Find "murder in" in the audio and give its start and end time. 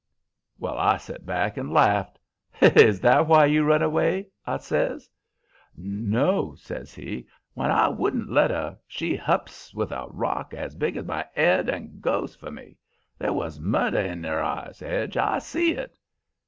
13.59-14.25